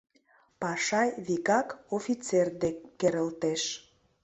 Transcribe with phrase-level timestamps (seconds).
[0.61, 1.67] Пашай викак
[1.97, 3.63] офицер дек керылтеш.